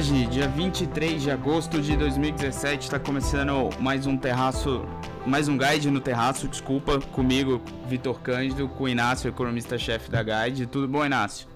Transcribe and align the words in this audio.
Hoje, 0.00 0.24
dia 0.28 0.48
23 0.48 1.20
de 1.20 1.30
agosto 1.30 1.78
de 1.78 1.94
2017, 1.94 2.84
está 2.84 2.98
começando 2.98 3.68
mais 3.78 4.06
um 4.06 4.16
terraço, 4.16 4.82
mais 5.26 5.46
um 5.46 5.58
guide 5.58 5.90
no 5.90 6.00
terraço, 6.00 6.48
desculpa, 6.48 6.98
comigo, 6.98 7.60
Vitor 7.86 8.18
Cândido, 8.20 8.66
com 8.66 8.84
o 8.84 8.88
Inácio, 8.88 9.28
economista-chefe 9.28 10.10
da 10.10 10.22
Guide. 10.22 10.64
Tudo 10.64 10.88
bom, 10.88 11.04
Inácio? 11.04 11.46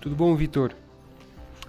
Tudo 0.00 0.16
bom, 0.16 0.34
Vitor? 0.34 0.72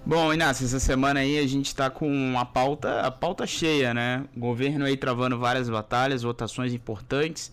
Bom, 0.06 0.32
Inácio, 0.32 0.64
essa 0.64 0.80
semana 0.80 1.20
aí 1.20 1.38
a 1.38 1.46
gente 1.46 1.66
está 1.66 1.90
com 1.90 2.38
a 2.38 2.44
pauta, 2.46 3.02
a 3.02 3.10
pauta 3.10 3.46
cheia, 3.46 3.92
né? 3.92 4.24
O 4.34 4.40
governo 4.40 4.86
aí 4.86 4.96
travando 4.96 5.38
várias 5.38 5.68
batalhas, 5.68 6.22
votações 6.22 6.72
importantes 6.72 7.50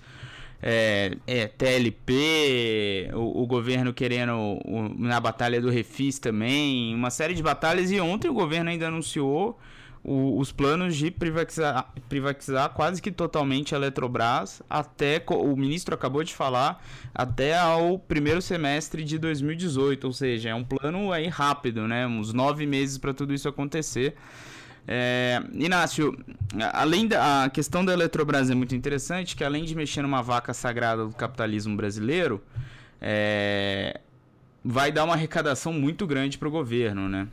é, 0.62 1.16
é, 1.26 1.48
TLP, 1.48 3.12
o, 3.13 3.44
o, 3.44 3.48
governo 3.48 3.94
querendo 3.94 4.34
o, 4.34 4.95
na 4.98 5.20
batalha 5.20 5.62
do 5.62 5.70
Refis 5.70 6.20
também, 6.20 6.94
uma 6.94 7.09
série 7.09 7.34
de 7.34 7.41
batalhas. 7.41 7.91
E 7.91 7.99
ontem 7.99 8.30
o 8.30 8.34
governo 8.34 8.70
ainda 8.70 8.88
anunciou 8.88 9.58
o, 10.04 10.38
os 10.38 10.52
planos 10.52 10.95
de 10.95 11.12
privatizar, 11.12 11.94
privatizar 12.08 12.70
quase 12.72 13.02
que 13.02 13.12
totalmente 13.12 13.73
a 13.73 13.77
Eletrobras, 13.77 14.62
até 14.70 15.23
o 15.30 15.55
ministro 15.55 15.95
acabou 15.95 16.23
de 16.23 16.34
falar, 16.34 16.84
até 17.13 17.57
ao 17.57 17.98
primeiro 17.98 18.41
semestre 18.41 19.04
de 19.04 19.18
2018. 19.18 20.05
Ou 20.05 20.13
seja, 20.13 20.49
é 20.49 20.55
um 20.55 20.63
plano 20.63 21.12
aí 21.12 21.27
rápido, 21.27 21.88
né? 21.88 22.05
Uns 22.05 22.34
nove 22.34 22.66
meses 22.66 22.98
para 22.98 23.13
tudo 23.13 23.34
isso 23.34 23.48
acontecer. 23.48 24.16
É, 24.91 25.39
Inácio, 25.53 26.17
além 26.73 27.07
da 27.07 27.43
a 27.43 27.49
questão 27.52 27.85
da 27.85 27.93
Eletrobras 27.93 28.49
é 28.49 28.55
muito 28.55 28.75
interessante, 28.75 29.35
que 29.35 29.43
além 29.43 29.63
de 29.63 29.75
mexer 29.75 30.02
numa 30.02 30.23
vaca 30.23 30.52
sagrada 30.52 31.05
do 31.05 31.13
capitalismo 31.13 31.77
brasileiro, 31.77 32.41
é, 32.99 34.01
vai 34.65 34.91
dar 34.91 35.04
uma 35.04 35.13
arrecadação 35.13 35.71
muito 35.71 36.07
grande 36.07 36.40
para 36.40 36.48
o 36.48 36.51
governo, 36.51 37.07
né? 37.07 37.27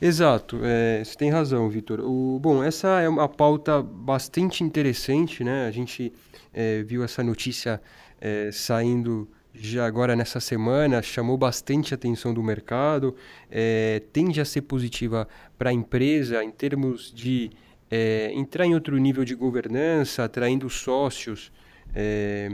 Exato, 0.00 0.60
é, 0.62 1.02
você 1.02 1.16
tem 1.16 1.30
razão, 1.30 1.68
Vitor. 1.68 2.00
Bom, 2.38 2.62
essa 2.62 3.00
é 3.00 3.08
uma 3.08 3.28
pauta 3.28 3.82
bastante 3.82 4.62
interessante, 4.62 5.42
né? 5.42 5.66
A 5.66 5.72
gente 5.72 6.12
é, 6.54 6.80
viu 6.84 7.02
essa 7.02 7.24
notícia 7.24 7.82
é, 8.20 8.52
saindo 8.52 9.28
já 9.58 9.86
agora 9.86 10.14
nessa 10.14 10.40
semana 10.40 11.02
chamou 11.02 11.36
bastante 11.36 11.94
atenção 11.94 12.32
do 12.32 12.42
mercado, 12.42 13.14
é, 13.50 14.02
tende 14.12 14.40
a 14.40 14.44
ser 14.44 14.62
positiva 14.62 15.28
para 15.58 15.70
a 15.70 15.72
empresa 15.72 16.42
em 16.44 16.50
termos 16.50 17.12
de 17.12 17.50
é, 17.90 18.30
entrar 18.34 18.66
em 18.66 18.74
outro 18.74 18.96
nível 18.98 19.24
de 19.24 19.34
governança, 19.34 20.24
atraindo 20.24 20.68
sócios, 20.68 21.52
é, 21.94 22.48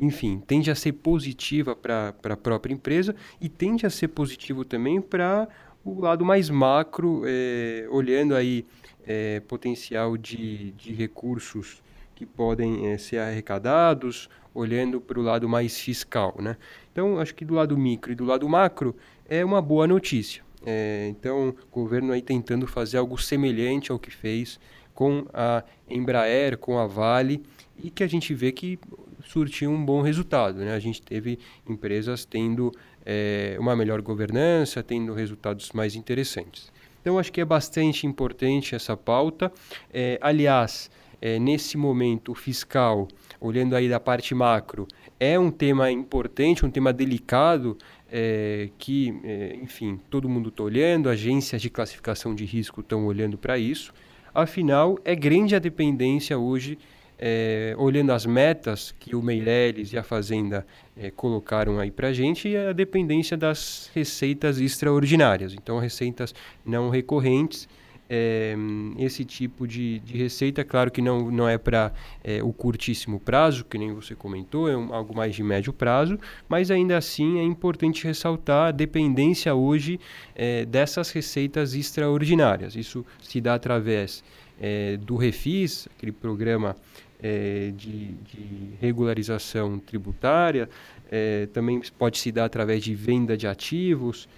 enfim, 0.00 0.42
tende 0.46 0.70
a 0.70 0.74
ser 0.74 0.92
positiva 0.92 1.76
para 1.76 2.14
a 2.24 2.36
própria 2.36 2.72
empresa 2.72 3.14
e 3.40 3.48
tende 3.48 3.86
a 3.86 3.90
ser 3.90 4.08
positivo 4.08 4.64
também 4.64 5.00
para 5.00 5.48
o 5.84 6.00
lado 6.00 6.24
mais 6.24 6.48
macro, 6.50 7.22
é, 7.26 7.86
olhando 7.90 8.34
aí 8.34 8.66
é, 9.06 9.40
potencial 9.40 10.16
de, 10.16 10.72
de 10.72 10.92
recursos 10.92 11.83
que 12.24 12.32
podem 12.32 12.88
é, 12.88 12.98
ser 12.98 13.18
arrecadados, 13.18 14.28
olhando 14.54 15.00
para 15.00 15.18
o 15.18 15.22
lado 15.22 15.48
mais 15.48 15.78
fiscal. 15.78 16.34
Né? 16.38 16.56
Então, 16.90 17.18
acho 17.18 17.34
que 17.34 17.44
do 17.44 17.54
lado 17.54 17.76
micro 17.76 18.12
e 18.12 18.14
do 18.14 18.24
lado 18.24 18.48
macro 18.48 18.96
é 19.28 19.44
uma 19.44 19.60
boa 19.60 19.86
notícia. 19.86 20.42
É, 20.64 21.06
então, 21.10 21.50
o 21.50 21.74
governo 21.74 22.12
aí 22.12 22.22
tentando 22.22 22.66
fazer 22.66 22.96
algo 22.96 23.18
semelhante 23.18 23.92
ao 23.92 23.98
que 23.98 24.10
fez 24.10 24.58
com 24.94 25.26
a 25.34 25.62
Embraer, 25.88 26.56
com 26.56 26.78
a 26.78 26.86
Vale, 26.86 27.42
e 27.76 27.90
que 27.90 28.02
a 28.02 28.06
gente 28.06 28.32
vê 28.32 28.52
que 28.52 28.78
surtiu 29.24 29.70
um 29.70 29.84
bom 29.84 30.00
resultado. 30.00 30.58
Né? 30.58 30.72
A 30.72 30.78
gente 30.78 31.02
teve 31.02 31.38
empresas 31.68 32.24
tendo 32.24 32.72
é, 33.04 33.56
uma 33.58 33.76
melhor 33.76 34.00
governança, 34.00 34.82
tendo 34.82 35.12
resultados 35.12 35.72
mais 35.72 35.94
interessantes. 35.94 36.72
Então, 37.00 37.18
acho 37.18 37.30
que 37.30 37.40
é 37.40 37.44
bastante 37.44 38.06
importante 38.06 38.74
essa 38.74 38.96
pauta. 38.96 39.52
É, 39.92 40.18
aliás, 40.22 40.90
é, 41.20 41.38
nesse 41.38 41.76
momento 41.76 42.34
fiscal, 42.34 43.08
olhando 43.40 43.74
aí 43.74 43.88
da 43.88 44.00
parte 44.00 44.34
macro, 44.34 44.86
é 45.18 45.38
um 45.38 45.50
tema 45.50 45.90
importante, 45.90 46.64
um 46.64 46.70
tema 46.70 46.92
delicado, 46.92 47.76
é, 48.10 48.68
que, 48.78 49.14
é, 49.24 49.56
enfim, 49.62 49.98
todo 50.10 50.28
mundo 50.28 50.48
está 50.48 50.62
olhando, 50.62 51.08
agências 51.08 51.60
de 51.60 51.70
classificação 51.70 52.34
de 52.34 52.44
risco 52.44 52.80
estão 52.80 53.06
olhando 53.06 53.36
para 53.36 53.58
isso. 53.58 53.92
Afinal, 54.34 54.98
é 55.04 55.14
grande 55.14 55.54
a 55.54 55.58
dependência 55.58 56.38
hoje, 56.38 56.78
é, 57.18 57.74
olhando 57.78 58.10
as 58.12 58.26
metas 58.26 58.94
que 58.98 59.14
o 59.14 59.22
Meirelles 59.22 59.92
e 59.92 59.98
a 59.98 60.02
Fazenda 60.02 60.66
é, 60.96 61.10
colocaram 61.10 61.78
aí 61.78 61.90
para 61.90 62.08
a 62.08 62.12
gente, 62.12 62.48
e 62.48 62.56
a 62.56 62.72
dependência 62.72 63.36
das 63.36 63.90
receitas 63.94 64.60
extraordinárias. 64.60 65.54
Então, 65.54 65.78
receitas 65.78 66.34
não 66.64 66.90
recorrentes 66.90 67.68
é, 68.08 68.54
esse 68.98 69.24
tipo 69.24 69.66
de, 69.66 69.98
de 70.00 70.16
receita. 70.16 70.64
Claro 70.64 70.90
que 70.90 71.00
não, 71.00 71.30
não 71.30 71.48
é 71.48 71.56
para 71.58 71.92
é, 72.22 72.42
o 72.42 72.52
curtíssimo 72.52 73.18
prazo, 73.18 73.64
que 73.64 73.78
nem 73.78 73.92
você 73.92 74.14
comentou, 74.14 74.68
é 74.68 74.76
um, 74.76 74.92
algo 74.92 75.14
mais 75.14 75.34
de 75.34 75.42
médio 75.42 75.72
prazo, 75.72 76.18
mas 76.48 76.70
ainda 76.70 76.96
assim 76.96 77.38
é 77.38 77.42
importante 77.42 78.04
ressaltar 78.04 78.68
a 78.68 78.70
dependência 78.70 79.54
hoje 79.54 79.98
é, 80.34 80.64
dessas 80.64 81.10
receitas 81.10 81.74
extraordinárias. 81.74 82.76
Isso 82.76 83.04
se 83.20 83.40
dá 83.40 83.54
através 83.54 84.22
é, 84.60 84.96
do 84.98 85.16
Refis, 85.16 85.88
aquele 85.96 86.12
programa 86.12 86.76
é, 87.22 87.72
de, 87.74 88.08
de, 88.08 88.70
regularização 88.80 89.78
tributária, 89.78 90.68
é, 91.10 91.46
também 91.52 91.80
pode 91.98 92.18
se 92.18 92.30
dar 92.30 92.44
através 92.44 92.82
de 92.82 92.94
venda 92.94 93.36
de 93.36 93.46
ativos, 93.46 94.28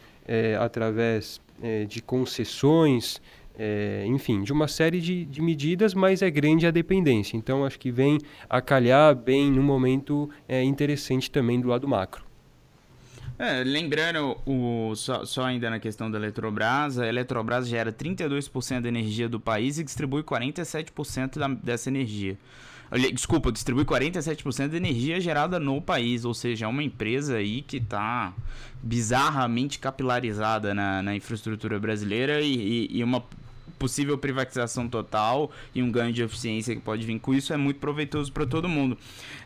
através 0.60 1.40
de 1.88 2.02
concessões 2.02 3.22
é, 3.58 4.04
enfim, 4.06 4.42
de 4.42 4.52
uma 4.52 4.68
série 4.68 5.00
de, 5.00 5.24
de, 5.24 5.40
medidas, 5.40 5.94
mas 5.94 6.22
é 6.22 6.30
grande 6.30 6.66
a 6.66 6.70
dependência. 6.70 7.36
Então, 7.36 7.64
acho 7.64 7.78
que 7.78 7.90
vem 7.90 8.18
a 8.48 8.60
calhar 8.60 9.14
bem 9.14 9.50
no 9.50 9.62
momento 9.62 10.28
é, 10.48 10.62
interessante 10.62 11.30
também 11.30 11.60
do 11.60 11.68
lado 11.68 11.88
macro. 11.88 12.24
É, 13.38 13.62
lembrando, 13.62 14.36
o, 14.46 14.94
só, 14.94 15.24
só, 15.26 15.44
ainda 15.44 15.68
na 15.68 15.78
questão 15.78 16.10
da 16.10 16.16
Eletrobras, 16.18 16.98
a 16.98 17.06
Eletrobras 17.06 17.68
gera 17.68 17.92
32% 17.92 18.80
da 18.80 18.88
energia 18.88 19.28
do 19.28 19.38
país 19.38 19.78
e 19.78 19.84
distribui 19.84 20.22
47% 20.22 21.38
da, 21.38 21.48
dessa 21.48 21.90
energia. 21.90 22.38
Desculpa, 23.12 23.50
distribui 23.50 23.84
47% 23.84 24.68
da 24.68 24.76
energia 24.76 25.20
gerada 25.20 25.58
no 25.58 25.82
país, 25.82 26.24
ou 26.24 26.32
seja, 26.32 26.66
é 26.66 26.68
uma 26.68 26.84
empresa 26.84 27.36
aí 27.36 27.60
que 27.60 27.78
está 27.78 28.32
bizarramente 28.80 29.80
capilarizada 29.80 30.72
na, 30.72 31.02
na 31.02 31.14
infraestrutura 31.14 31.80
brasileira 31.80 32.40
e, 32.40 32.54
e, 32.54 32.98
e 32.98 33.04
uma 33.04 33.24
possível 33.78 34.16
privatização 34.16 34.88
total 34.88 35.50
e 35.74 35.82
um 35.82 35.90
ganho 35.90 36.12
de 36.12 36.22
eficiência 36.22 36.74
que 36.74 36.80
pode 36.80 37.04
vir 37.04 37.18
com 37.18 37.34
isso 37.34 37.52
é 37.52 37.56
muito 37.56 37.78
proveitoso 37.78 38.32
para 38.32 38.46
todo 38.46 38.68
mundo. 38.68 38.96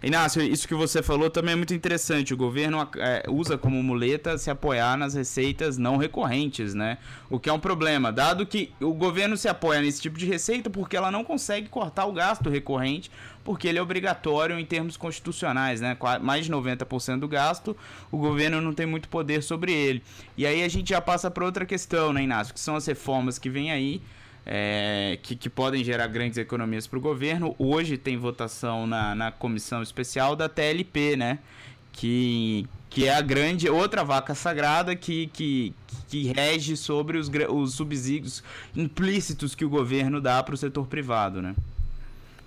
Inácio, 0.03 0.43
isso 0.43 0.67
que 0.67 0.75
você 0.75 1.03
falou 1.03 1.29
também 1.31 1.53
é 1.53 1.57
muito 1.57 1.75
interessante. 1.75 2.33
O 2.33 2.37
governo 2.37 2.89
é, 2.97 3.25
usa 3.29 3.59
como 3.59 3.83
muleta 3.83 4.39
se 4.39 4.51
apoiar 4.51 4.97
nas 4.97 5.15
receitas 5.15 5.77
não 5.77 5.97
recorrentes, 5.97 6.75
né? 6.75 6.99
O 7.29 7.39
que 7.39 7.49
é 7.49 7.53
um 7.53 7.61
problema, 7.61 8.13
dado 8.13 8.47
que 8.47 8.73
o 8.81 8.95
governo 8.95 9.37
se 9.37 9.49
apoia 9.49 9.81
nesse 9.81 10.01
tipo 10.01 10.19
de 10.19 10.27
receita 10.27 10.71
porque 10.71 10.97
ela 10.97 11.11
não 11.11 11.25
consegue 11.25 11.69
cortar 11.69 12.07
o 12.07 12.13
gasto 12.13 12.49
recorrente, 12.49 13.11
porque 13.45 13.69
ele 13.69 13.79
é 13.79 13.83
obrigatório 13.83 14.59
em 14.59 14.65
termos 14.65 14.97
constitucionais, 14.97 15.81
né? 15.81 15.97
Mais 16.23 16.47
de 16.47 16.53
90% 16.53 17.21
do 17.21 17.29
gasto, 17.29 17.77
o 18.11 18.19
governo 18.19 18.61
não 18.61 18.73
tem 18.73 18.87
muito 18.87 19.09
poder 19.09 19.43
sobre 19.43 19.73
ele. 19.73 20.03
E 20.37 20.47
aí 20.47 20.63
a 20.63 20.69
gente 20.69 20.91
já 20.91 21.01
passa 21.01 21.31
para 21.31 21.45
outra 21.45 21.67
questão, 21.67 22.13
né, 22.13 22.23
Inácio? 22.23 22.55
Que 22.55 22.61
são 22.61 22.77
as 22.77 22.87
reformas 22.87 23.39
que 23.39 23.51
vêm 23.51 23.71
aí 23.71 24.01
é, 24.47 25.19
que, 25.23 25.37
que, 25.37 25.49
podem 25.49 25.85
gerar 25.85 26.07
grandes 26.07 26.39
economias 26.39 26.87
para 26.87 26.99
o 26.99 27.03
governo. 27.03 27.55
Hoje 27.59 27.97
tem 27.97 28.17
votação 28.17 28.87
na, 28.87 29.15
na 29.15 29.31
comissão 29.31 29.83
especial 29.83 30.35
da 30.35 30.49
TLP, 30.49 31.17
né? 31.17 31.39
Que, 31.93 32.67
que 32.89 33.07
é 33.07 33.15
a 33.15 33.21
grande 33.21 33.69
outra 33.69 34.05
vaca 34.05 34.35
sagrada 34.35 34.97
que, 34.97 35.27
que, 35.29 35.75
que 36.09 36.33
rege 36.33 36.77
sobre 36.77 37.19
os, 37.19 37.31
os 37.49 37.75
subsídios 37.75 38.43
implícitos 38.77 39.55
que 39.55 39.65
o 39.65 39.69
governo 39.69 40.21
dá 40.21 40.43
para 40.43 40.55
o 40.55 40.59
setor 40.59 40.87
privado, 40.87 41.43
né? 41.43 41.55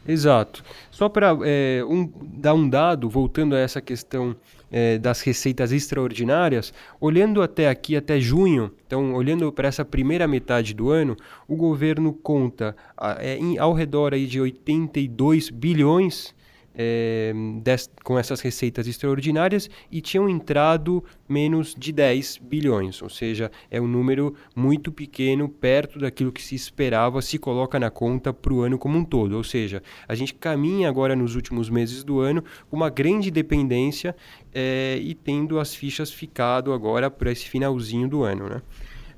Exato. 0.07 0.63
Só 0.91 1.07
para 1.07 1.37
é, 1.43 1.83
um, 1.87 2.11
dar 2.35 2.53
um 2.53 2.67
dado, 2.67 3.09
voltando 3.09 3.55
a 3.55 3.59
essa 3.59 3.81
questão 3.81 4.35
é, 4.71 4.97
das 4.97 5.21
receitas 5.21 5.71
extraordinárias, 5.71 6.73
olhando 6.99 7.41
até 7.41 7.69
aqui, 7.69 7.95
até 7.95 8.19
junho, 8.19 8.71
então 8.85 9.13
olhando 9.13 9.51
para 9.51 9.67
essa 9.67 9.85
primeira 9.85 10.27
metade 10.27 10.73
do 10.73 10.89
ano, 10.89 11.15
o 11.47 11.55
governo 11.55 12.11
conta 12.11 12.75
é, 13.19 13.37
em, 13.37 13.57
ao 13.57 13.73
redor 13.73 14.13
aí 14.13 14.25
de 14.25 14.41
82 14.41 15.49
bilhões 15.49 16.33
é, 16.75 17.33
des, 17.61 17.89
com 18.03 18.17
essas 18.17 18.41
receitas 18.41 18.87
extraordinárias 18.87 19.69
e 19.91 20.01
tinham 20.01 20.27
entrado 20.27 21.03
menos 21.27 21.75
de 21.77 21.91
10 21.91 22.39
bilhões, 22.41 23.01
ou 23.01 23.09
seja, 23.09 23.51
é 23.69 23.79
um 23.79 23.87
número 23.87 24.35
muito 24.55 24.91
pequeno, 24.91 25.47
perto 25.47 25.99
daquilo 25.99 26.31
que 26.31 26.41
se 26.41 26.55
esperava, 26.55 27.21
se 27.21 27.37
coloca 27.37 27.79
na 27.79 27.89
conta 27.89 28.33
para 28.33 28.53
o 28.53 28.61
ano 28.61 28.77
como 28.77 28.97
um 28.97 29.03
todo. 29.03 29.35
Ou 29.35 29.43
seja, 29.43 29.81
a 30.07 30.15
gente 30.15 30.33
caminha 30.33 30.89
agora 30.89 31.15
nos 31.15 31.35
últimos 31.35 31.69
meses 31.69 32.03
do 32.03 32.19
ano 32.19 32.43
com 32.69 32.75
uma 32.75 32.89
grande 32.89 33.31
dependência 33.31 34.15
é, 34.53 34.97
e 35.01 35.13
tendo 35.13 35.59
as 35.59 35.73
fichas 35.73 36.11
ficado 36.11 36.73
agora 36.73 37.09
para 37.09 37.31
esse 37.31 37.47
finalzinho 37.47 38.07
do 38.07 38.23
ano. 38.23 38.49
Né? 38.49 38.61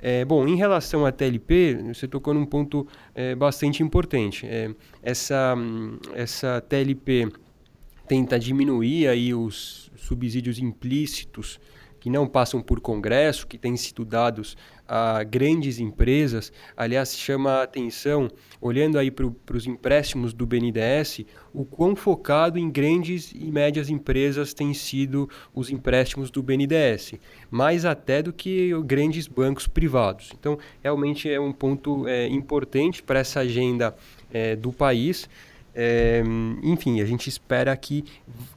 É, 0.01 0.23
bom, 0.23 0.47
em 0.47 0.55
relação 0.55 1.05
à 1.05 1.11
TLP, 1.11 1.93
você 1.93 2.07
tocou 2.07 2.33
num 2.33 2.45
ponto 2.45 2.87
é, 3.13 3.33
bastante 3.33 3.81
importante. 3.81 4.45
É, 4.45 4.69
essa, 5.01 5.55
essa 6.13 6.61
TLP 6.61 7.31
tenta 8.07 8.37
diminuir 8.39 9.07
aí 9.07 9.33
os 9.33 9.91
subsídios 9.95 10.59
implícitos 10.59 11.59
que 12.05 12.09
não 12.11 12.27
passam 12.27 12.61
por 12.61 12.79
congresso, 12.79 13.47
que 13.47 13.57
têm 13.57 13.75
sido 13.75 14.05
dados 14.05 14.55
a 14.87 15.23
grandes 15.23 15.79
empresas. 15.79 16.53
Aliás, 16.77 17.17
chama 17.17 17.53
a 17.53 17.63
atenção, 17.63 18.29
olhando 18.61 18.99
aí 18.99 19.09
para 19.09 19.25
os 19.25 19.65
empréstimos 19.65 20.31
do 20.31 20.45
BNDES, 20.45 21.25
o 21.51 21.65
quão 21.65 21.95
focado 21.95 22.59
em 22.59 22.69
grandes 22.69 23.31
e 23.31 23.51
médias 23.51 23.89
empresas 23.89 24.53
têm 24.53 24.71
sido 24.71 25.27
os 25.51 25.71
empréstimos 25.71 26.29
do 26.29 26.43
BNDES, 26.43 27.15
mais 27.49 27.85
até 27.85 28.21
do 28.21 28.31
que 28.31 28.69
grandes 28.83 29.27
bancos 29.27 29.65
privados. 29.65 30.29
Então, 30.39 30.59
realmente 30.83 31.27
é 31.27 31.39
um 31.39 31.51
ponto 31.51 32.07
é, 32.07 32.27
importante 32.27 33.01
para 33.01 33.21
essa 33.21 33.39
agenda 33.39 33.95
é, 34.31 34.55
do 34.55 34.71
país. 34.71 35.27
É, 35.77 36.23
enfim, 36.63 37.01
a 37.01 37.05
gente 37.05 37.27
espera 37.27 37.75
que, 37.75 38.05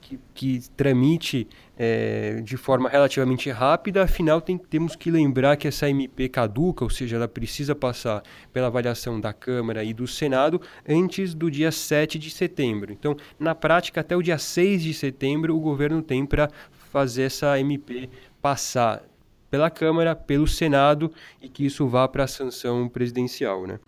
que, 0.01 0.21
que 0.33 0.61
tramite 0.77 1.49
é, 1.77 2.41
de 2.43 2.57
forma 2.57 2.89
relativamente 2.89 3.51
rápida, 3.51 4.05
afinal 4.05 4.41
tem, 4.41 4.57
temos 4.57 4.95
que 4.95 5.11
lembrar 5.11 5.57
que 5.57 5.67
essa 5.67 5.91
MP 5.91 6.29
caduca, 6.29 6.85
ou 6.85 6.91
seja, 6.91 7.17
ela 7.17 7.27
precisa 7.27 7.75
passar 7.75 8.23
pela 8.53 8.69
avaliação 8.69 9.21
da 9.21 9.33
Câmara 9.33 9.83
e 9.83 9.93
do 9.93 10.07
Senado 10.07 10.61
antes 10.89 11.35
do 11.35 11.51
dia 11.51 11.73
7 11.73 12.19
de 12.19 12.31
setembro. 12.31 12.93
Então, 12.93 13.17
na 13.39 13.55
prática, 13.55 14.01
até 14.01 14.17
o 14.17 14.23
dia 14.23 14.39
6 14.39 14.83
de 14.83 14.95
setembro, 14.95 15.57
o 15.57 15.61
governo 15.61 16.03
tem 16.03 16.25
para 16.25 16.49
fazer 16.71 17.25
essa 17.25 17.59
MP 17.59 18.09
passar 18.41 19.03
pela 19.51 19.71
Câmara, 19.71 20.15
pelo 20.15 20.47
Senado 20.47 21.13
e 21.41 21.49
que 21.49 21.65
isso 21.67 21.87
vá 21.87 22.07
para 22.07 22.25
a 22.25 22.29
sanção 22.29 22.89
presidencial, 22.89 23.67
né? 23.67 23.81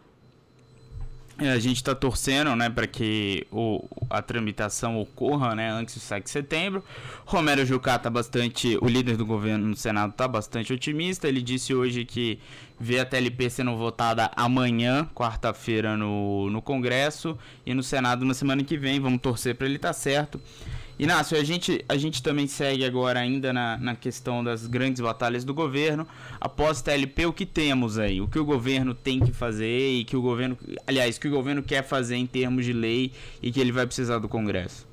É, 1.41 1.53
a 1.53 1.59
gente 1.59 1.77
está 1.77 1.95
torcendo, 1.95 2.55
né, 2.55 2.69
para 2.69 2.87
que 2.87 3.47
o, 3.51 3.89
a 4.11 4.21
tramitação 4.21 5.01
ocorra, 5.01 5.55
né, 5.55 5.71
antes 5.71 5.95
do 5.95 6.01
7 6.01 6.25
de 6.25 6.31
setembro. 6.31 6.85
Romero 7.25 7.65
Jucá 7.65 7.99
tá 7.99 8.11
bastante, 8.11 8.77
o 8.83 8.87
líder 8.87 9.17
do 9.17 9.25
governo 9.25 9.67
no 9.69 9.77
Senado 9.77 10.11
está 10.11 10.29
bastante 10.29 10.71
otimista. 10.71 11.27
Ele 11.27 11.41
disse 11.41 11.75
hoje 11.75 12.05
que 12.05 12.39
vê 12.79 12.99
a 12.99 13.07
TLP 13.07 13.49
sendo 13.49 13.75
votada 13.75 14.31
amanhã, 14.37 15.09
quarta-feira, 15.15 15.97
no, 15.97 16.51
no 16.51 16.61
Congresso 16.61 17.39
e 17.65 17.73
no 17.73 17.83
Senado 17.83 18.23
na 18.27 18.35
semana 18.35 18.63
que 18.63 18.77
vem. 18.77 19.01
Vamos 19.01 19.23
torcer 19.23 19.55
para 19.55 19.67
ele 19.67 19.77
estar 19.77 19.89
tá 19.89 19.95
certo. 19.95 20.39
Inácio, 21.01 21.35
a 21.39 21.43
gente, 21.43 21.83
a 21.89 21.97
gente 21.97 22.23
também 22.23 22.47
segue 22.47 22.85
agora 22.85 23.19
ainda 23.19 23.55
na, 23.55 23.79
na 23.79 23.97
questão 23.97 24.45
das 24.45 24.67
grandes 24.67 25.01
batalhas 25.01 25.47
do 25.47 25.55
governo. 25.55 26.07
Após 26.39 26.83
TLP, 26.83 27.25
o 27.25 27.33
que 27.33 27.47
temos 27.47 27.99
aí? 27.99 28.21
O 28.21 28.29
que 28.29 28.39
o 28.39 28.45
governo 28.45 28.93
tem 28.93 29.19
que 29.19 29.33
fazer 29.33 29.93
e 29.93 30.05
que 30.05 30.15
o 30.15 30.21
governo. 30.21 30.59
Aliás, 30.87 31.17
que 31.17 31.27
o 31.27 31.31
governo 31.31 31.63
quer 31.63 31.83
fazer 31.83 32.17
em 32.17 32.27
termos 32.27 32.67
de 32.67 32.75
lei 32.75 33.13
e 33.41 33.51
que 33.51 33.59
ele 33.59 33.73
vai 33.73 33.87
precisar 33.87 34.19
do 34.19 34.29
Congresso? 34.29 34.87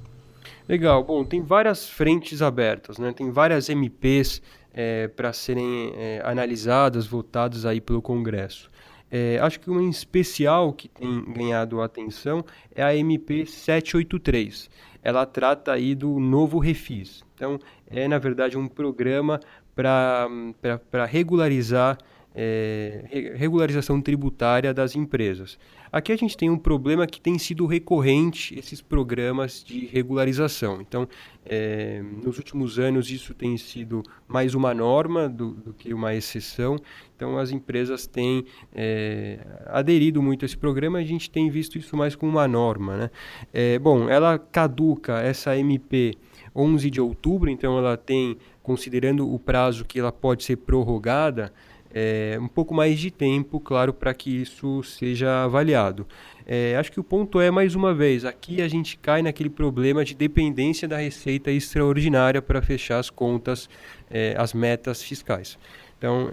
Legal, 0.66 1.04
bom, 1.04 1.26
tem 1.26 1.42
várias 1.42 1.90
frentes 1.90 2.42
abertas, 2.42 2.98
né? 2.98 3.12
Tem 3.12 3.30
várias 3.30 3.68
MPs 3.68 4.42
é, 4.74 5.10
para 5.10 5.34
serem 5.34 5.92
é, 5.98 6.22
analisadas, 6.24 7.06
votadas 7.06 7.66
aí 7.66 7.82
pelo 7.82 8.02
Congresso. 8.02 8.72
É, 9.12 9.40
acho 9.42 9.60
que 9.60 9.70
uma 9.70 9.84
em 9.84 9.90
especial 9.90 10.72
que 10.72 10.88
tem 10.88 11.22
ganhado 11.34 11.82
atenção 11.82 12.46
é 12.74 12.82
a 12.82 12.96
MP 12.96 13.46
783 13.46 14.70
ela 15.08 15.26
trata 15.26 15.72
aí 15.72 15.96
do 15.96 16.20
novo 16.20 16.60
refis. 16.60 17.24
Então, 17.34 17.58
é 17.90 18.10
na 18.10 18.18
verdade 18.18 18.58
um 18.58 18.68
programa 18.68 19.40
para 19.74 21.06
regularizar 21.08 21.98
é, 22.40 23.34
regularização 23.36 24.00
tributária 24.00 24.72
das 24.72 24.96
empresas. 24.96 25.58
Aqui 25.92 26.12
a 26.12 26.16
gente 26.16 26.38
tem 26.38 26.50
um 26.50 26.58
problema 26.58 27.08
que 27.08 27.20
tem 27.20 27.40
sido 27.40 27.66
recorrente, 27.66 28.58
esses 28.60 28.80
programas 28.80 29.64
de 29.64 29.88
regularização. 29.88 30.80
Então, 30.80 31.08
é, 31.46 32.04
nos 32.24 32.38
últimos 32.38 32.78
anos, 32.78 33.10
isso 33.10 33.34
tem 33.34 33.58
sido 33.58 34.04
mais 34.28 34.54
uma 34.54 34.74
norma 34.74 35.28
do, 35.28 35.52
do 35.52 35.74
que 35.74 35.94
uma 35.94 36.14
exceção. 36.14 36.78
Então, 37.16 37.40
as 37.40 37.52
empresas 37.52 38.06
têm 38.06 38.46
é, 38.76 39.40
aderido 39.68 40.22
muito 40.22 40.44
a 40.44 40.46
esse 40.46 40.58
programa, 40.58 41.00
a 41.00 41.04
gente 41.04 41.32
tem 41.32 41.50
visto 41.50 41.80
isso 41.80 41.98
mais 41.98 42.16
como 42.16 42.34
uma 42.34 42.48
norma. 42.48 42.98
Né? 42.98 43.10
É, 43.52 43.80
bom, 43.80 44.08
ela 44.08 44.38
caduca, 44.38 45.22
essa 45.22 45.58
MP, 45.58 46.16
11 46.56 46.92
de 46.92 47.02
outubro, 47.02 47.50
então 47.50 47.78
ela 47.78 47.98
tem, 47.98 48.38
considerando 48.62 49.32
o 49.34 49.40
prazo 49.40 49.86
que 49.86 50.00
ela 50.00 50.12
pode 50.12 50.44
ser 50.44 50.58
prorrogada, 50.58 51.52
é, 52.00 52.38
um 52.40 52.48
pouco 52.48 52.76
mais 52.76 53.00
de 53.00 53.10
tempo, 53.10 53.60
claro, 53.60 53.92
para 53.92 54.14
que 54.14 54.30
isso 54.30 54.84
seja 54.84 55.46
avaliado. 55.46 56.06
É, 56.46 56.76
acho 56.78 56.92
que 56.92 57.00
o 57.00 57.04
ponto 57.04 57.42
é, 57.42 57.50
mais 57.50 57.74
uma 57.74 57.92
vez, 57.92 58.24
aqui 58.24 58.62
a 58.62 58.68
gente 58.68 58.98
cai 59.00 59.24
naquele 59.24 59.50
problema 59.50 60.06
de 60.06 60.14
dependência 60.14 60.88
da 60.88 60.98
receita 60.98 61.50
extraordinária 61.50 62.40
para 62.40 62.62
fechar 62.62 63.00
as 63.00 63.10
contas, 63.10 63.68
é, 64.12 64.36
as 64.38 64.54
metas 64.54 65.02
fiscais. 65.02 65.58
Então, 65.98 66.30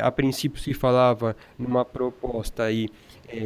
a 0.00 0.12
princípio 0.12 0.62
se 0.62 0.72
falava 0.72 1.34
numa 1.58 1.84
proposta 1.84 2.62
aí 2.62 2.88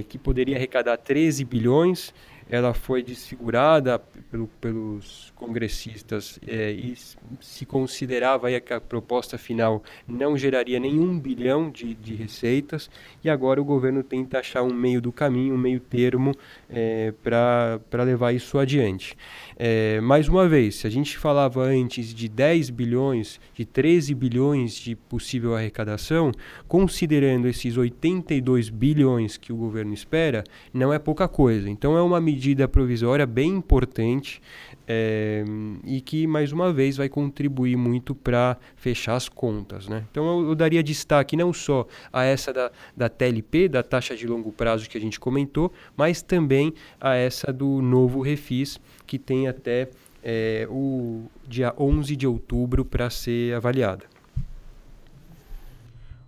que 0.07 0.19
poderia 0.19 0.55
arrecadar 0.55 0.99
13 0.99 1.47
bilhões, 1.47 2.13
ela 2.52 2.75
foi 2.75 3.02
desfigurada 3.02 3.99
pelo, 4.31 4.46
pelos 4.60 5.32
congressistas 5.34 6.38
é, 6.46 6.70
e 6.70 6.94
se 7.40 7.64
considerava 7.64 8.60
que 8.60 8.75
a 8.75 8.78
proposta 8.78 9.38
final 9.38 9.82
não 10.06 10.37
geraria 10.37 10.78
nenhum 10.78 11.19
bilhão 11.19 11.70
de, 11.70 11.94
de 11.94 12.14
receitas 12.14 12.90
e 13.25 13.31
agora 13.31 13.58
o 13.58 13.64
governo 13.64 14.02
tenta 14.02 14.38
achar 14.38 14.62
um 14.62 14.75
meio 14.75 15.00
do 15.00 15.10
caminho, 15.10 15.54
um 15.54 15.58
meio 15.58 15.81
termo 15.81 16.34
é, 16.69 17.14
para 17.22 18.02
levar 18.04 18.32
isso 18.32 18.58
adiante. 18.58 19.16
É, 19.56 19.99
mais 20.02 20.28
uma 20.28 20.46
vez, 20.46 20.75
se 20.75 20.87
a 20.87 20.90
gente 20.90 21.16
falava 21.16 21.62
antes 21.62 22.12
de 22.12 22.28
10 22.28 22.69
bilhões, 22.69 23.40
de 23.54 23.64
13 23.64 24.14
bilhões 24.14 24.75
de 24.75 24.94
possível 24.94 25.56
arrecadação, 25.56 26.31
considerando 26.69 27.49
esses 27.49 27.78
82 27.78 28.69
bilhões 28.69 29.38
que 29.38 29.54
o 29.54 29.56
governo 29.56 29.94
espera, 29.94 30.44
não 30.70 30.93
é 30.93 30.99
pouca 30.99 31.26
coisa. 31.26 31.70
Então 31.70 31.96
é 31.96 32.02
uma 32.02 32.20
medida 32.20 32.42
provisória 32.69 33.27
bem 33.27 33.50
importante 33.50 34.41
é, 34.87 35.45
e 35.85 36.00
que, 36.00 36.26
mais 36.26 36.52
uma 36.52 36.73
vez, 36.73 36.97
vai 36.97 37.09
contribuir 37.09 37.76
muito 37.76 38.14
para 38.14 38.57
fechar 38.76 39.14
as 39.14 39.28
contas. 39.28 39.88
Né? 39.88 40.05
Então 40.11 40.40
eu, 40.40 40.49
eu, 40.49 40.55
daria 40.55 40.83
destaque 40.83 41.37
não 41.37 41.52
só 41.52 41.87
a 42.12 42.25
essa 42.25 42.52
da, 42.52 42.71
da 42.97 43.09
TLP, 43.09 43.69
da 43.69 43.83
taxa 43.83 44.16
de 44.16 44.26
longo 44.26 44.52
prazo 44.52 44.88
que 44.88 44.99
a 44.99 45.00
gente 45.00 45.19
comentou, 45.19 45.73
mas 45.97 46.23
também 46.23 46.75
a 47.00 47.14
essa 47.14 47.52
do 47.52 47.81
novo 47.81 48.21
refis 48.21 48.81
que 49.07 49.19
tem 49.19 49.49
até 49.49 49.88
é, 50.23 50.66
o 50.71 51.25
dia 51.47 51.75
11 51.78 52.14
de 52.16 52.26
outubro 52.26 52.85
para 52.85 53.11
ser 53.11 53.55
avaliada. 53.55 54.12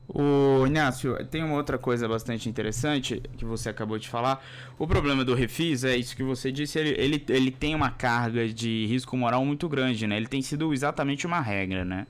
O 0.07 0.67
Inácio, 0.67 1.17
tem 1.27 1.43
uma 1.43 1.55
outra 1.55 1.79
coisa 1.79 2.07
bastante 2.07 2.49
interessante 2.49 3.23
que 3.39 3.45
você 3.45 3.71
acabou 3.71 3.99
de 3.99 4.09
falar. 4.09 4.45
O 4.79 4.87
problema 4.87 5.25
do 5.25 5.35
refis 5.35 5.83
é 5.83 5.97
isso 5.97 6.15
que 6.15 6.23
você 6.23 6.53
disse, 6.53 6.79
ele, 6.79 6.95
ele, 6.99 7.25
ele 7.29 7.51
tem 7.51 7.75
uma 7.75 7.91
carga 7.91 8.47
de 8.47 8.87
risco 8.87 9.17
moral 9.17 9.45
muito 9.45 9.69
grande, 9.69 10.07
né? 10.07 10.17
Ele 10.17 10.27
tem 10.27 10.43
sido 10.43 10.73
exatamente 10.75 11.27
uma 11.27 11.41
regra, 11.41 11.85
né? 11.85 12.07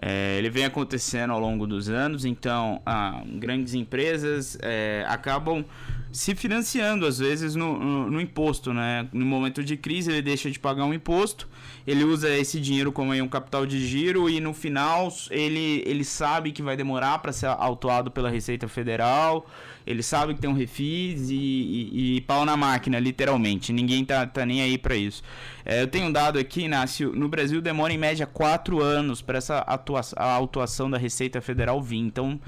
É, 0.00 0.36
ele 0.38 0.50
vem 0.50 0.64
acontecendo 0.64 1.32
ao 1.32 1.40
longo 1.40 1.66
dos 1.66 1.88
anos, 1.88 2.24
então 2.24 2.80
ah, 2.84 3.22
grandes 3.26 3.74
empresas 3.74 4.58
é, 4.60 5.04
acabam 5.08 5.64
se 6.10 6.34
financiando 6.34 7.06
às 7.06 7.18
vezes 7.18 7.56
no, 7.56 7.78
no, 7.78 8.10
no, 8.10 8.20
imposto, 8.20 8.72
né? 8.72 9.08
No 9.12 9.24
momento 9.24 9.64
de 9.64 9.76
crise 9.76 10.12
ele 10.12 10.22
deixa 10.22 10.50
de 10.50 10.58
pagar 10.58 10.84
um 10.84 10.94
imposto, 10.94 11.48
ele 11.86 12.04
usa 12.04 12.28
esse 12.28 12.60
dinheiro 12.60 12.92
como 12.92 13.12
um 13.12 13.28
capital 13.28 13.66
de 13.66 13.84
giro 13.84 14.30
e 14.30 14.40
no 14.40 14.54
final 14.54 15.12
ele, 15.30 15.82
ele 15.86 16.04
sabe 16.04 16.52
que 16.52 16.62
vai 16.62 16.76
demorar 16.76 17.18
para 17.18 17.32
ser 17.32 17.46
autuado 17.46 18.10
pela 18.10 18.30
Receita 18.30 18.68
Federal, 18.68 19.46
ele 19.86 20.02
sabe 20.02 20.34
que 20.34 20.40
tem 20.40 20.48
um 20.48 20.54
refis 20.54 21.28
e, 21.30 21.34
e, 21.34 22.16
e 22.16 22.20
pau 22.22 22.44
na 22.44 22.56
máquina, 22.56 22.98
literalmente. 22.98 23.72
Ninguém 23.72 24.04
tá, 24.04 24.26
tá 24.26 24.46
nem 24.46 24.62
aí 24.62 24.78
para 24.78 24.96
isso. 24.96 25.22
É, 25.64 25.82
eu 25.82 25.86
tenho 25.86 26.06
um 26.06 26.12
dado 26.12 26.38
aqui, 26.38 26.62
Inácio, 26.62 27.12
no 27.14 27.28
Brasil 27.28 27.60
demora 27.60 27.92
em 27.92 27.98
média 27.98 28.26
4 28.26 28.82
anos 28.82 29.20
para 29.20 29.38
essa 29.38 29.58
atuação, 29.84 30.18
a 30.18 30.32
autuação 30.32 30.90
da 30.90 30.96
Receita 30.96 31.40
Federal 31.40 31.80
vir. 31.82 31.98
Então, 31.98 32.40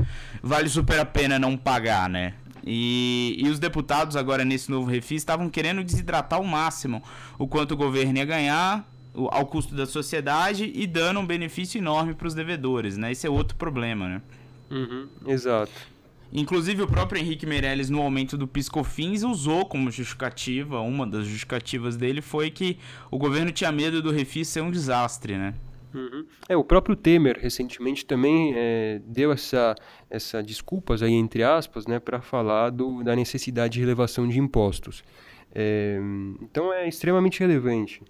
vale 0.42 0.68
super 0.68 0.98
a 0.98 1.04
pena 1.04 1.38
não 1.38 1.56
pagar, 1.56 2.08
né? 2.08 2.34
E, 2.64 3.36
e 3.38 3.48
os 3.48 3.58
deputados 3.58 4.16
agora 4.16 4.44
nesse 4.44 4.70
novo 4.70 4.90
refis 4.90 5.22
estavam 5.22 5.48
querendo 5.48 5.84
desidratar 5.84 6.38
ao 6.38 6.44
máximo 6.44 7.00
o 7.38 7.46
quanto 7.46 7.72
o 7.72 7.76
governo 7.76 8.18
ia 8.18 8.24
ganhar 8.24 8.90
ao 9.30 9.46
custo 9.46 9.74
da 9.74 9.86
sociedade 9.86 10.70
e 10.74 10.86
dando 10.86 11.20
um 11.20 11.26
benefício 11.26 11.78
enorme 11.78 12.12
para 12.12 12.26
os 12.26 12.34
devedores, 12.34 12.96
né? 12.96 13.12
Esse 13.12 13.26
é 13.26 13.30
outro 13.30 13.56
problema, 13.56 14.08
né? 14.08 14.22
Uhum, 14.70 15.06
exato. 15.26 15.72
Inclusive 16.32 16.82
o 16.82 16.88
próprio 16.88 17.20
Henrique 17.20 17.46
Meirelles 17.46 17.88
no 17.88 18.02
aumento 18.02 18.36
do 18.36 18.48
Piscofins 18.48 19.22
usou 19.22 19.64
como 19.64 19.90
justificativa, 19.90 20.80
uma 20.80 21.06
das 21.06 21.24
justificativas 21.24 21.96
dele 21.96 22.20
foi 22.20 22.50
que 22.50 22.78
o 23.10 23.16
governo 23.16 23.52
tinha 23.52 23.70
medo 23.70 24.02
do 24.02 24.10
refis 24.10 24.48
ser 24.48 24.60
um 24.60 24.70
desastre, 24.70 25.38
né? 25.38 25.54
Uhum. 25.96 26.26
É, 26.46 26.54
o 26.54 26.62
próprio 26.62 26.94
Temer 26.94 27.38
recentemente 27.40 28.04
também 28.04 28.52
é, 28.54 29.00
deu 29.06 29.32
essa, 29.32 29.74
essa 30.10 30.42
desculpas 30.42 31.02
aí 31.02 31.14
entre 31.14 31.42
aspas, 31.42 31.86
né, 31.86 31.98
para 31.98 32.20
falar 32.20 32.68
do, 32.68 33.02
da 33.02 33.16
necessidade 33.16 33.78
de 33.78 33.82
elevação 33.82 34.28
de 34.28 34.38
impostos. 34.38 35.02
É, 35.54 35.98
então 36.42 36.70
é 36.70 36.86
extremamente 36.86 37.40
relevante. 37.40 38.02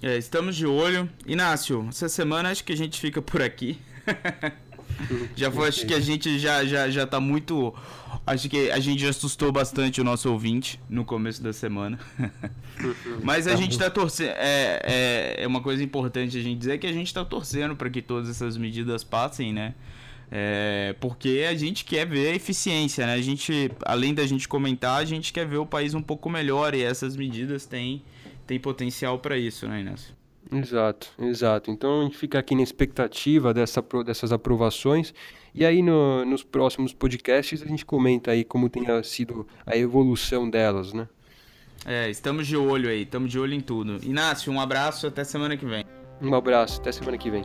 É, 0.00 0.16
estamos 0.16 0.54
de 0.54 0.64
olho. 0.64 1.10
Inácio, 1.26 1.86
essa 1.88 2.08
semana 2.08 2.50
acho 2.50 2.64
que 2.64 2.72
a 2.72 2.76
gente 2.76 3.00
fica 3.00 3.20
por 3.20 3.42
aqui. 3.42 3.76
já 5.36 5.50
foi, 5.50 5.68
acho 5.68 5.86
que 5.86 5.94
a 5.94 6.00
gente 6.00 6.38
já, 6.38 6.64
já, 6.64 6.88
já 6.90 7.06
tá 7.06 7.20
muito. 7.20 7.74
Acho 8.26 8.48
que 8.48 8.70
a 8.70 8.78
gente 8.80 9.02
já 9.02 9.10
assustou 9.10 9.52
bastante 9.52 10.00
o 10.00 10.04
nosso 10.04 10.30
ouvinte 10.30 10.80
no 10.88 11.04
começo 11.04 11.42
da 11.42 11.52
semana. 11.52 11.98
Mas 13.22 13.46
a 13.46 13.50
tá 13.50 13.56
gente 13.56 13.78
tá 13.78 13.90
torcendo. 13.90 14.30
É, 14.36 14.80
é, 14.82 15.36
é 15.44 15.46
uma 15.46 15.60
coisa 15.60 15.82
importante 15.82 16.38
a 16.38 16.42
gente 16.42 16.58
dizer 16.58 16.78
que 16.78 16.86
a 16.86 16.92
gente 16.92 17.12
tá 17.12 17.24
torcendo 17.24 17.76
para 17.76 17.90
que 17.90 18.00
todas 18.00 18.30
essas 18.30 18.56
medidas 18.56 19.04
passem, 19.04 19.52
né? 19.52 19.74
É, 20.30 20.94
porque 21.00 21.46
a 21.48 21.54
gente 21.54 21.84
quer 21.84 22.06
ver 22.06 22.32
a 22.32 22.34
eficiência, 22.34 23.06
né? 23.06 23.14
A 23.14 23.20
gente, 23.20 23.70
além 23.84 24.14
da 24.14 24.26
gente 24.26 24.48
comentar, 24.48 25.00
a 25.00 25.04
gente 25.04 25.32
quer 25.32 25.46
ver 25.46 25.58
o 25.58 25.66
país 25.66 25.94
um 25.94 26.02
pouco 26.02 26.30
melhor 26.30 26.74
e 26.74 26.82
essas 26.82 27.16
medidas 27.16 27.66
têm, 27.66 28.02
têm 28.46 28.58
potencial 28.58 29.18
para 29.18 29.36
isso, 29.36 29.68
né, 29.68 29.80
Inácio? 29.80 30.14
Exato, 30.54 31.08
exato. 31.18 31.70
Então 31.70 32.00
a 32.00 32.04
gente 32.04 32.16
fica 32.16 32.38
aqui 32.38 32.54
na 32.54 32.62
expectativa 32.62 33.52
dessa, 33.52 33.82
dessas 34.04 34.32
aprovações 34.32 35.12
e 35.54 35.64
aí 35.64 35.82
no, 35.82 36.24
nos 36.24 36.42
próximos 36.42 36.92
podcasts 36.92 37.62
a 37.62 37.66
gente 37.66 37.84
comenta 37.84 38.30
aí 38.30 38.44
como 38.44 38.68
tenha 38.68 39.02
sido 39.02 39.46
a 39.66 39.76
evolução 39.76 40.48
delas, 40.48 40.92
né? 40.92 41.08
É, 41.84 42.08
estamos 42.08 42.46
de 42.46 42.56
olho 42.56 42.88
aí, 42.88 43.02
estamos 43.02 43.30
de 43.30 43.38
olho 43.38 43.52
em 43.52 43.60
tudo. 43.60 43.98
Inácio, 44.02 44.52
um 44.52 44.60
abraço, 44.60 45.06
até 45.06 45.24
semana 45.24 45.56
que 45.56 45.66
vem. 45.66 45.84
Um 46.22 46.34
abraço, 46.34 46.80
até 46.80 46.92
semana 46.92 47.18
que 47.18 47.30
vem. 47.30 47.44